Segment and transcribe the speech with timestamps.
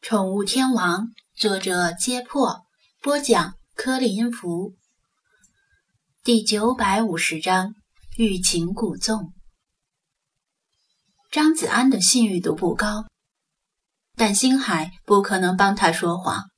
[0.00, 2.64] 宠物天王，作者：揭破，
[3.02, 4.76] 播讲：柯林福。
[6.22, 7.74] 第九百五十章：
[8.16, 9.34] 欲擒故纵。
[11.30, 13.06] 张子安的信誉度不高，
[14.14, 16.48] 但星海不可能帮他说谎。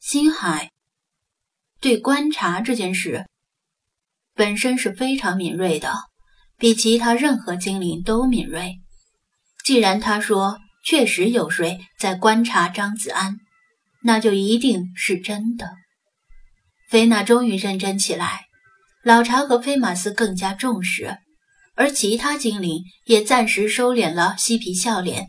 [0.00, 0.70] 星海
[1.80, 3.26] 对观察这件事
[4.34, 5.94] 本身是非常敏锐的，
[6.58, 8.80] 比其他任何精灵都敏锐。
[9.64, 10.58] 既然他说。
[10.84, 13.38] 确实有谁在观察张子安，
[14.02, 15.72] 那就一定是真的。
[16.90, 18.42] 菲娜终于认真起来，
[19.02, 21.16] 老查和菲马斯更加重视，
[21.74, 25.26] 而其他精灵也暂时收敛了嬉皮笑脸，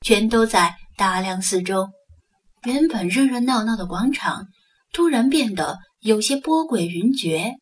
[0.00, 1.88] 全都在打量四周。
[2.64, 4.48] 原本热热闹闹的广场
[4.92, 7.54] 突然变得有些波诡云谲，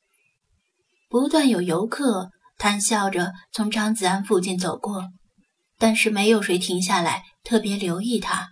[1.08, 5.04] 不断有游客谈笑着从张子安附近走过。
[5.78, 8.50] 但是没有谁停下来特别留意他。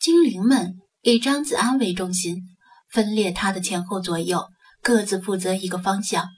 [0.00, 2.42] 精灵们以张子安为中心，
[2.90, 4.48] 分裂他的前后左右，
[4.82, 6.28] 各自负责一个方向，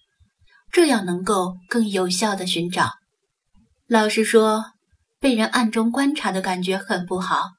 [0.73, 2.91] 这样能够更有效的寻找。
[3.87, 4.65] 老实说，
[5.19, 7.51] 被人暗中观察的感觉很不好，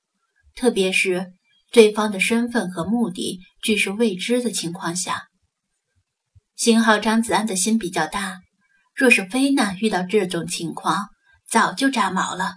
[0.56, 1.32] 特别是
[1.72, 5.28] 对方的身份和目的俱是未知的情况下。
[6.56, 8.40] 幸好张子安的心比较大，
[8.96, 11.08] 若是菲娜遇到这种情况，
[11.52, 12.56] 早就炸毛了。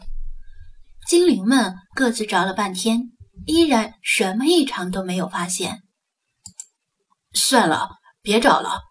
[1.08, 3.10] 精灵们各自找了半天，
[3.44, 5.82] 依然什么异常都没有发现。
[7.32, 7.90] 算了，
[8.22, 8.82] 别找了，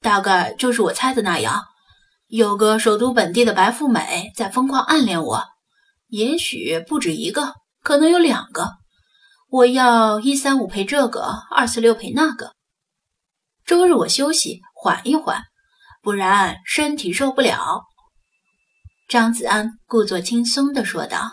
[0.00, 1.62] 大概就是我猜的那样，
[2.26, 5.44] 有个首都本地的白富美在疯狂暗恋我，
[6.08, 8.78] 也许不止一个，可能有两个。
[9.50, 12.54] 我要一三五陪这个，二四六陪那个。
[13.66, 15.42] 周日我休息，缓一缓，
[16.00, 17.82] 不然身体受不了。
[19.10, 21.32] 张子安故作轻松地说道：“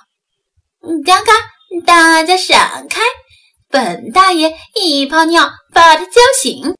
[1.06, 3.02] 刚刚大家闪开，
[3.70, 6.73] 本大爷一泡尿把他叫醒。”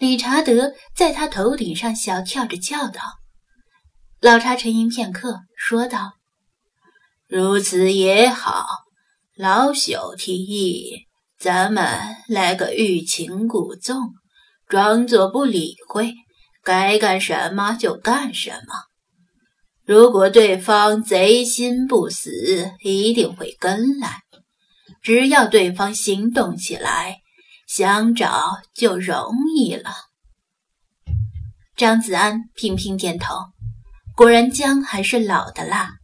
[0.00, 3.02] 理查德在他头顶上小跳着叫道
[4.22, 6.14] ：“老查沉吟片刻，说道
[7.28, 8.66] ：‘如此也好，
[9.36, 11.06] 老朽提议，
[11.38, 14.14] 咱们来个欲擒故纵，
[14.66, 16.14] 装作不理会，
[16.62, 18.84] 该干什么就干什么。’”
[19.86, 24.22] 如果对方贼心不死，一定会跟来。
[25.02, 27.18] 只要对方行动起来，
[27.66, 29.92] 想找就容易了。
[31.76, 33.34] 张子安频频点头，
[34.16, 35.96] 果然姜还是老的辣。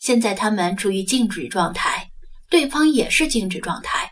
[0.00, 2.10] 现在他们处于静止状态，
[2.50, 4.10] 对方也是静止状态，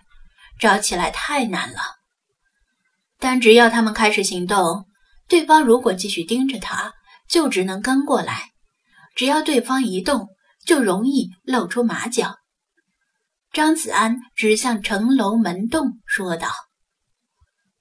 [0.61, 1.81] 找起来太难了。
[3.19, 4.87] 但只要他们开始行动，
[5.27, 6.93] 对方如果继续盯着他，
[7.29, 8.54] 就只能跟过来。
[9.15, 10.29] 只要对方一动，
[10.67, 12.37] 就容易露出马脚。
[13.53, 16.49] 张子安指向城楼门洞说道：“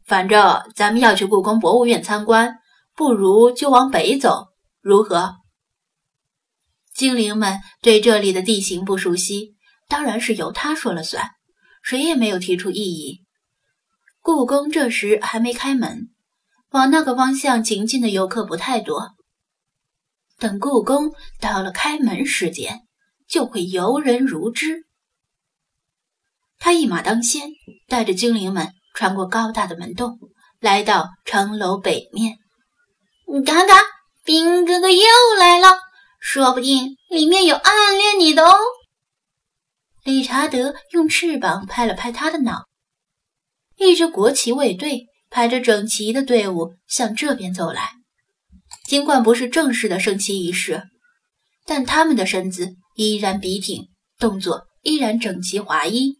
[0.05, 2.57] 反正咱们要去故宫博物院参观，
[2.95, 4.49] 不如就往北走，
[4.81, 5.35] 如何？”
[6.93, 9.55] 精灵们对这里的地形不熟悉，
[9.89, 11.31] 当然是由他说了算，
[11.81, 13.23] 谁也没有提出异议。
[14.21, 16.11] 故宫这时还没开门，
[16.69, 19.15] 往那个方向行进的游客不太多。
[20.39, 22.81] 等故宫到了开门时间，
[23.27, 24.85] 就会游人如织。
[26.59, 27.49] 他一马当先，
[27.87, 30.19] 带着精灵们穿过高大的门洞，
[30.59, 32.37] 来到城楼北面。
[33.45, 33.73] 嘎嘎，
[34.23, 35.05] 冰哥哥又
[35.37, 35.79] 来了，
[36.19, 38.55] 说不定里面有暗恋你的哦。
[40.03, 42.65] 理查德用翅膀拍了拍他的脑，
[43.77, 48.02] 一支国旗卫队排着整齐的队伍向这边走来。
[48.93, 50.83] 尽管不是正式的升旗仪式，
[51.65, 53.89] 但他们的身姿依然笔挺，
[54.19, 56.19] 动作依然整齐划一。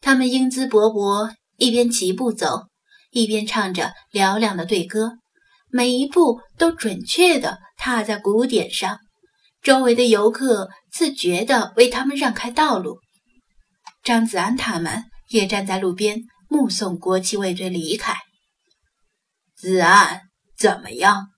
[0.00, 2.68] 他们英姿勃勃，一边齐步走，
[3.10, 5.18] 一边唱着嘹亮的队歌，
[5.68, 9.00] 每一步都准确地踏在鼓点上。
[9.60, 12.96] 周围的游客自觉地为他们让开道路。
[14.02, 18.16] 张子安他们也站在路边，目送国旗卫队离开。
[19.56, 20.23] 子安，
[20.56, 21.28] 怎么样？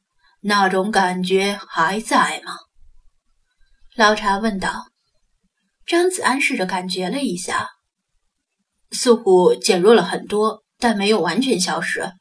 [0.42, 2.54] 那种感觉还在吗？
[3.96, 4.86] 老查问道。
[5.86, 7.68] 张子安试着感觉了一下，
[8.90, 12.12] 似乎减弱了很多，但没有完全消失。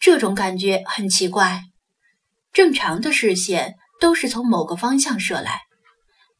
[0.00, 1.62] 这种感觉很奇怪。
[2.52, 5.62] 正常的视线都是从某个方向射来，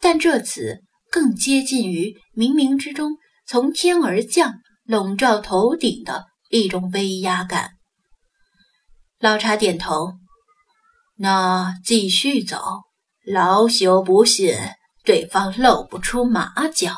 [0.01, 3.13] 但这次更接近于冥冥之中
[3.47, 4.55] 从天而降，
[4.85, 7.71] 笼罩头顶的一种威压感。
[9.25, 10.13] 老茶点头，
[11.17, 12.61] 那继续走，
[13.25, 14.55] 老朽不信
[15.03, 16.95] 对方露不出马脚。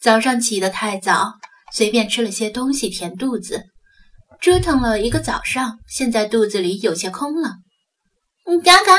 [0.00, 1.34] 早上起得太早，
[1.72, 3.62] 随便吃了些东西填肚子，
[4.40, 7.50] 折腾了一个早上，现在肚子里有些空了。
[8.64, 8.98] 刚刚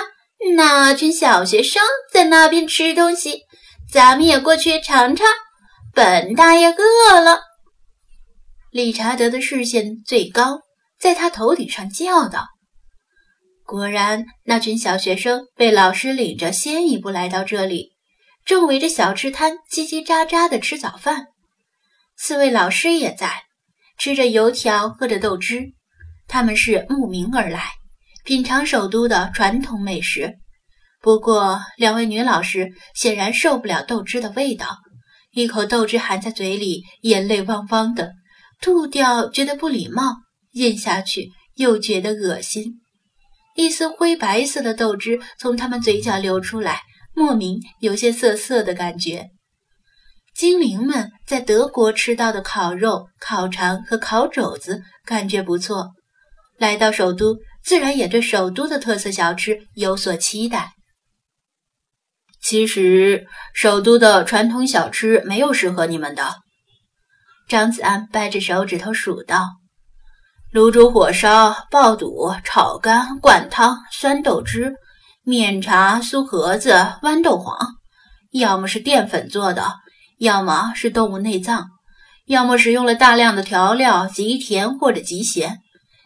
[0.56, 1.82] 那群小学生
[2.14, 3.42] 在那边吃东西，
[3.92, 5.28] 咱们也过去尝尝。
[5.94, 7.42] 本大爷饿了。
[8.72, 10.62] 理查德的视线最高，
[11.00, 12.48] 在他头顶上叫道
[13.64, 17.92] ：“果然，那群小学生被老师领着先一步来到这里，
[18.46, 21.28] 正围着小吃摊叽叽喳喳地吃早饭。
[22.18, 23.44] 四位老师也在，
[23.98, 25.74] 吃着油条，喝着豆汁。
[26.28, 27.70] 他们是慕名而来，
[28.24, 30.34] 品尝首都的传统美食。
[31.02, 34.78] 不过，两位女老师显然受不了豆汁的味道，
[35.32, 38.14] 一口豆汁含在嘴里，眼泪汪汪的。”
[38.60, 40.16] 吐掉觉得不礼貌，
[40.58, 42.82] 咽下去又觉得恶心。
[43.56, 46.82] 一丝灰白色的豆汁从他们嘴角流出来，
[47.16, 49.30] 莫名有些涩涩的感觉。
[50.36, 55.94] 精灵们在德国吃到的烤肉、烤肠和烤肘子感觉不错，
[56.60, 60.74] 来到首都自然也对首都的特色小吃有所期待。
[62.40, 66.36] 其实，首都的传统小吃没有适合你们的。
[67.48, 69.44] 张子安掰着手指头数道
[70.54, 74.74] ：“卤煮、火烧、爆肚、炒肝、灌汤、酸豆汁、
[75.24, 76.72] 面茶、酥盒子、
[77.02, 77.58] 豌豆黄，
[78.32, 79.76] 要么是淀粉做的，
[80.20, 81.68] 要么是动物内脏，
[82.28, 85.60] 要么使用了大量的调料，极甜或者极咸。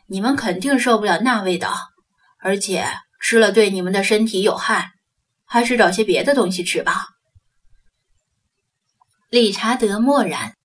[0.08, 1.78] 你们肯定受不了那味道，
[2.44, 2.86] 而且
[3.22, 4.90] 吃了对你们的身体有害，
[5.46, 7.06] 还是找些别的东西吃吧。”
[9.30, 10.56] 理查德默然。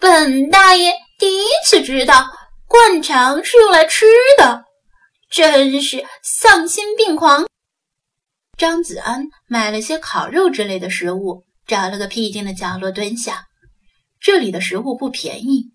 [0.00, 2.30] 本大爷第一次知道
[2.68, 4.04] 灌肠是用来吃
[4.36, 4.64] 的，
[5.30, 7.46] 真是丧心病狂。
[8.58, 13.46] 张子安买了些烤肉之类的食物，找了个僻静的角落蹲下。
[14.20, 15.70] 这里的食物不便宜，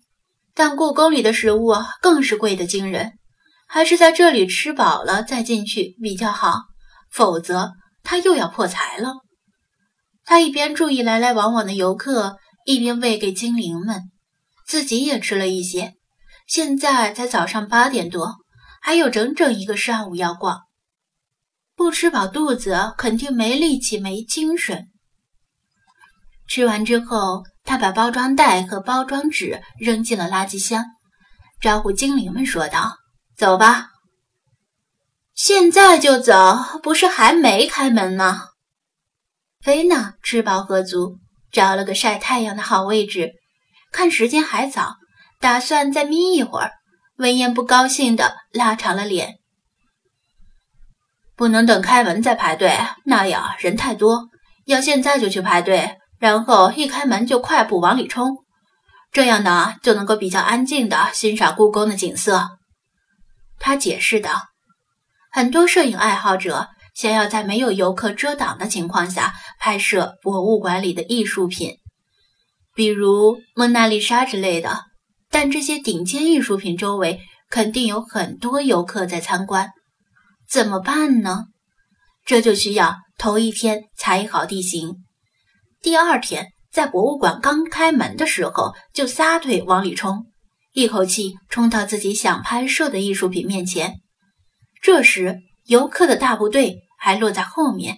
[0.54, 3.14] 但故宫里的食物更是贵得惊人，
[3.66, 6.60] 还是在这里吃饱了再进去比较好，
[7.10, 7.72] 否则
[8.04, 9.14] 他又要破财了。
[10.24, 14.02] 他一边注意来来往往的游客，一边喂给精灵们。
[14.66, 15.94] 自己也吃了一些，
[16.46, 18.36] 现在才早上八点多，
[18.80, 20.60] 还有整整一个上午要逛。
[21.74, 24.86] 不吃饱肚子，肯定没力气、没精神。
[26.46, 30.84] 吃完之后，他把包装袋和包装纸扔进了垃圾箱，
[31.60, 32.98] 招呼精灵们说道
[33.36, 33.88] ：“走吧，
[35.34, 36.34] 现在就走，
[36.82, 38.50] 不是还没开门吗。”
[39.62, 41.18] 菲娜吃饱喝足，
[41.50, 43.32] 找了个晒太阳的好位置。
[43.90, 44.96] 看时间还早，
[45.44, 46.70] 打算再眯一会儿。
[47.18, 49.34] 文言不高兴的拉长了脸，
[51.36, 52.74] 不能等开门再排队，
[53.04, 54.30] 那样人太多。
[54.64, 58.38] 要现在就去排队，然后一开门就快步往里冲，
[59.12, 62.48] 这样呢就能够比较安静的欣赏故宫的景色。
[63.58, 64.44] 他解释道
[65.30, 71.76] ：“很多摄影爱好者想要在没有游客遮挡的情况下拍摄博物馆里的艺术品。”
[72.74, 74.80] 比如蒙娜丽莎之类的，
[75.34, 77.18] 但这些顶尖艺术品周围
[77.50, 79.72] 肯定有很多游客在参观，
[80.48, 81.46] 怎么办呢？
[82.24, 85.04] 这就需要头一天踩好地形，
[85.82, 90.26] 第二天在博物馆刚开门的时候就撒腿往里冲，
[90.72, 93.96] 一口气冲到自己想拍摄的艺术品面前。
[94.80, 97.96] 这时游客的大部队还落在后面，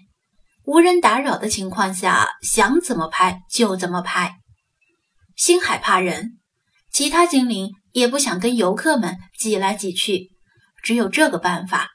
[0.64, 4.37] 无人打扰的情况下，想怎么拍就怎么拍。
[5.37, 6.38] 星海怕人，
[6.97, 10.31] 其他精灵也不想跟游客们挤来挤去，
[10.83, 11.91] 只有这个办法，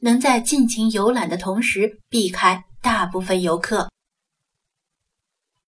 [0.00, 3.88] 能在尽情游览的同时避开大部分游客。